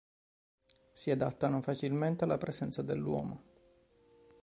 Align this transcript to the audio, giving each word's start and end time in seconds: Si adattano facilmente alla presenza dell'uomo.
Si 0.95 1.11
adattano 1.11 1.61
facilmente 1.61 2.23
alla 2.23 2.39
presenza 2.39 2.81
dell'uomo. 2.81 3.43